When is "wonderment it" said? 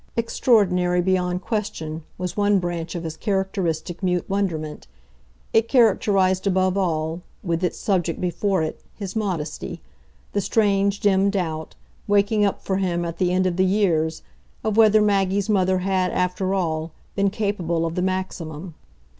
4.27-5.67